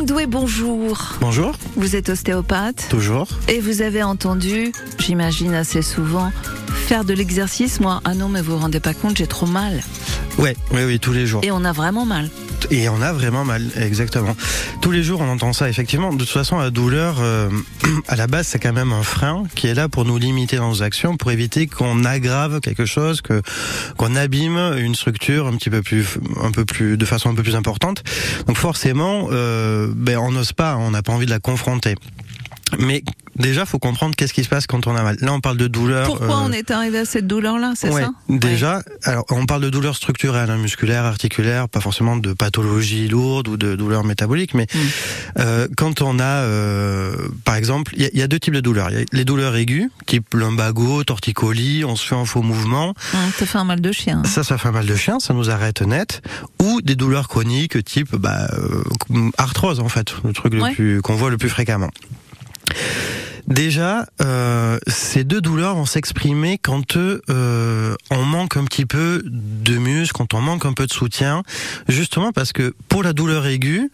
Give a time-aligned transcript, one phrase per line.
[0.00, 0.98] Guillaume Doué, bonjour.
[1.20, 1.52] Bonjour.
[1.76, 3.28] Vous êtes ostéopathe Toujours.
[3.48, 6.32] Et vous avez entendu, j'imagine assez souvent,
[6.86, 7.80] faire de l'exercice.
[7.80, 9.82] Moi, ah non, mais vous vous rendez pas compte, j'ai trop mal.
[10.38, 11.42] Ouais, oui, oui, tous les jours.
[11.44, 12.30] Et on a vraiment mal.
[12.70, 14.36] Et on a vraiment mal, exactement.
[14.80, 15.68] Tous les jours, on entend ça.
[15.68, 17.50] Effectivement, de toute façon, la douleur, euh,
[18.08, 20.68] à la base, c'est quand même un frein qui est là pour nous limiter dans
[20.68, 23.42] nos actions, pour éviter qu'on aggrave quelque chose, que
[23.96, 27.42] qu'on abîme une structure un petit peu plus, un peu plus, de façon un peu
[27.42, 28.04] plus importante.
[28.46, 31.96] Donc forcément, euh, ben on n'ose pas, on n'a pas envie de la confronter.
[32.78, 33.02] Mais
[33.36, 35.16] déjà, faut comprendre qu'est-ce qui se passe quand on a mal.
[35.20, 36.06] Là, on parle de douleur.
[36.06, 38.10] Pourquoi on est arrivé à cette douleur-là, c'est ouais, ça?
[38.28, 43.48] Déjà, alors on parle de douleur structurelle, hein, musculaire, articulaire, pas forcément de pathologie lourde
[43.48, 44.78] ou de douleur métabolique, mais Mm.
[45.38, 48.54] euh, quand on a, euh, par exemple, il y, a- il y a deux types
[48.54, 48.90] de douleurs.
[48.90, 52.94] Il y a les douleurs aiguës, type lumbago, torticolis, on se fait un faux mouvement,
[53.36, 54.22] Ça fait un mal de chien.
[54.24, 56.22] ça, ça fait un mal de chien, ça nous arrête net,
[56.62, 58.82] ou des douleurs chroniques, type bah, euh,
[59.38, 60.68] arthrose en fait, le truc Ouais.
[60.70, 61.90] le plus qu'on voit le plus fréquemment.
[63.50, 69.76] Déjà, euh, ces deux douleurs vont s'exprimer quand euh, on manque un petit peu de
[69.76, 71.42] muscle, quand on manque un peu de soutien,
[71.88, 73.90] justement parce que pour la douleur aiguë,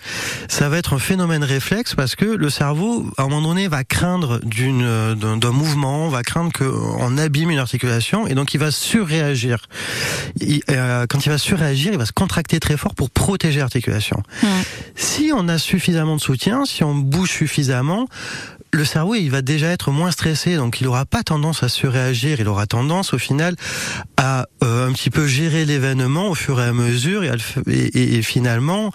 [0.49, 3.83] ça va être un phénomène réflexe parce que le cerveau, à un moment donné, va
[3.83, 8.71] craindre d'une euh, d'un mouvement, va craindre qu'on abîme une articulation et donc il va
[8.71, 9.67] surréagir.
[10.41, 14.23] Il- euh, quand il va surréagir, il va se contracter très fort pour protéger l'articulation.
[14.97, 18.07] Si on a suffisamment de soutien, si on bouge suffisamment,
[18.73, 22.41] le cerveau il va déjà être moins stressé, donc il aura pas tendance à surréagir,
[22.41, 23.57] il aura tendance au final
[24.17, 28.93] à euh, un petit peu gérer l'événement au fur et à mesure et- et finalement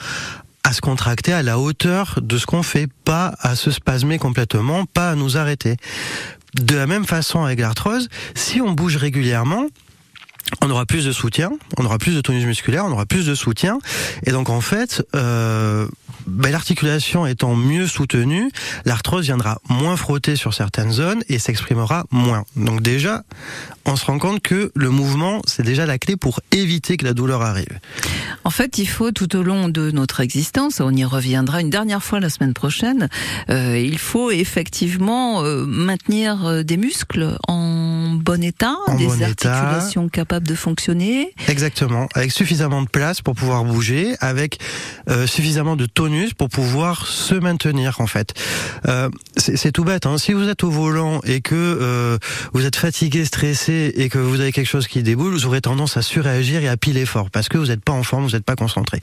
[0.64, 4.86] à se contracter à la hauteur de ce qu'on fait, pas à se spasmer complètement,
[4.86, 5.78] pas à nous arrêter.
[6.54, 9.66] De la même façon avec l'arthrose, si on bouge régulièrement,
[10.62, 13.36] on aura plus de soutien, on aura plus de tonus musculaire, on aura plus de
[13.36, 13.80] soutien,
[14.26, 15.88] et donc en fait, euh,
[16.28, 18.52] ben, l'articulation étant mieux soutenue,
[18.86, 22.44] l'arthrose viendra moins frotter sur certaines zones et s'exprimera moins.
[22.56, 23.24] Donc déjà,
[23.86, 27.14] on se rend compte que le mouvement, c'est déjà la clé pour éviter que la
[27.14, 27.80] douleur arrive.
[28.44, 32.04] En fait, il faut tout au long de notre existence, on y reviendra une dernière
[32.04, 33.10] fois la semaine prochaine,
[33.50, 37.81] euh, il faut effectivement euh, maintenir euh, des muscles en
[38.22, 39.26] bon état, En des bon état.
[39.54, 41.34] articulations capables de fonctionner.
[41.48, 44.60] Exactement, avec suffisamment de place pour pouvoir bouger, avec
[45.10, 48.34] euh, suffisamment de tonus pour pouvoir se maintenir en fait.
[48.88, 50.06] Euh, c'est c'est tout bête.
[50.06, 50.18] Hein.
[50.18, 52.18] Si vous êtes au volant et que euh,
[52.54, 55.98] vous êtes fatigué, stressé et que vous avez quelque chose qui déboule, vous aurez tendance
[55.98, 58.44] à surréagir et à piler fort parce que vous n'êtes pas en forme, vous n'êtes
[58.46, 59.00] pas concentré.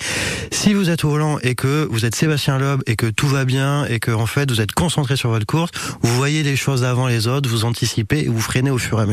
[0.50, 3.44] Si vous êtes au volant et que vous êtes Sébastien Loeb et que tout va
[3.44, 5.70] bien et que en fait vous êtes concentré sur votre course,
[6.02, 9.02] vous voyez les choses avant les autres, vous anticipez et vous freinez au fur et
[9.02, 9.07] à mesure.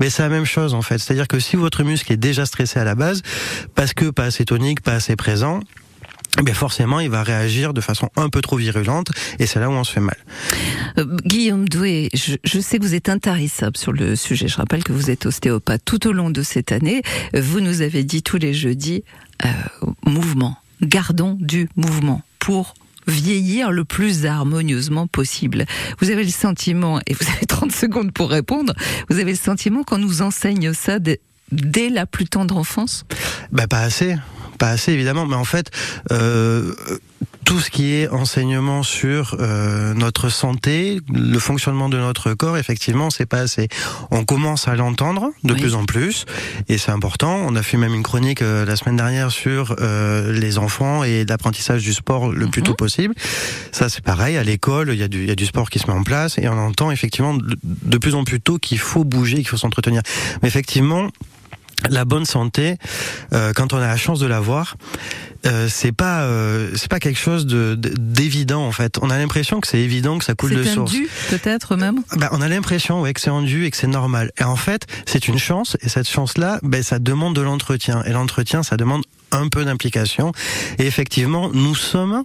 [0.00, 0.98] Mais c'est la même chose en fait.
[0.98, 3.22] C'est-à-dire que si votre muscle est déjà stressé à la base,
[3.74, 5.60] parce que pas assez tonique, pas assez présent,
[6.42, 9.72] bien forcément, il va réagir de façon un peu trop virulente, et c'est là où
[9.72, 10.16] on se fait mal.
[10.98, 14.48] Euh, Guillaume Doué, je, sais que vous êtes intarissable sur le sujet.
[14.48, 17.02] Je rappelle que vous êtes ostéopathe tout au long de cette année.
[17.34, 19.04] Vous nous avez dit tous les jeudis,
[19.44, 19.48] euh,
[20.06, 20.56] mouvement.
[20.80, 22.74] Gardons du mouvement pour
[23.08, 25.64] vieillir le plus harmonieusement possible.
[26.00, 28.74] Vous avez le sentiment, et vous avez 30 secondes pour répondre,
[29.08, 31.20] vous avez le sentiment qu'on nous enseigne ça dès,
[31.90, 33.04] la plus tendre enfance?
[33.52, 34.16] Bah pas assez,
[34.58, 35.70] pas assez évidemment, mais en fait,
[36.12, 36.74] euh,
[37.48, 43.08] tout ce qui est enseignement sur euh, notre santé, le fonctionnement de notre corps, effectivement,
[43.08, 43.68] c'est pas assez.
[44.10, 45.60] On commence à l'entendre de Oui.
[45.60, 46.26] plus en plus,
[46.68, 47.34] et c'est important.
[47.46, 51.24] On a fait même une chronique euh, la semaine dernière sur euh, les enfants et
[51.24, 52.66] l'apprentissage du sport le plus Mhm.
[52.66, 53.14] tôt possible.
[53.72, 54.36] Ça, c'est pareil.
[54.36, 56.36] À l'école, il y a du, y a du sport qui se met en place,
[56.36, 59.56] et on entend effectivement de, de plus en plus tôt qu'il faut bouger, qu'il faut
[59.56, 60.02] s'entretenir.
[60.42, 61.08] Mais effectivement.
[61.90, 62.76] La bonne santé,
[63.32, 64.76] euh, quand on a la chance de l'avoir,
[65.46, 68.98] euh, c'est pas euh, c'est pas quelque chose de de- d'évident en fait.
[69.00, 70.90] On a l'impression que c'est évident que ça coule de C'est source.
[70.90, 72.00] dû, peut-être même?
[72.16, 74.32] Bah, on a l'impression ouais, que c'est endu et que c'est normal.
[74.40, 75.76] Et en fait, c'est une chance.
[75.82, 78.02] Et cette chance-là, ben, ça demande de l'entretien.
[78.04, 80.32] Et l'entretien, ça demande un peu d'implication.
[80.78, 82.24] Et effectivement, nous sommes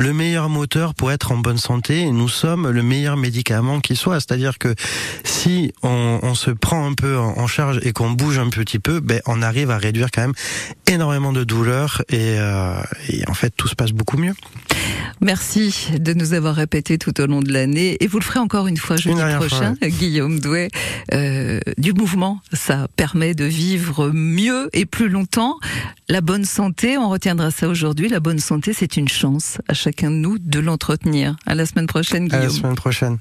[0.00, 3.96] le meilleur moteur pour être en bonne santé et nous sommes le meilleur médicament qui
[3.96, 4.14] soit.
[4.14, 4.74] C'est-à-dire que
[5.24, 9.00] si on, on se prend un peu en, charge et qu'on bouge un petit peu,
[9.00, 10.34] ben, on arrive à réduire quand même
[10.86, 12.80] énormément de douleurs et, euh,
[13.10, 14.34] et en fait tout se passe beaucoup mieux.
[15.20, 18.66] Merci de nous avoir répété tout au long de l'année et vous le ferez encore
[18.66, 20.68] une fois jeudi prochain, Guillaume Douet.
[21.12, 25.56] Euh, du mouvement, ça permet de vivre mieux et plus longtemps.
[26.08, 28.08] La bonne santé, on retiendra ça aujourd'hui.
[28.08, 31.36] La bonne santé, c'est une chance à chacun de nous de l'entretenir.
[31.46, 32.56] À la semaine prochaine, À la Guillaume.
[32.60, 33.18] semaine prochaine.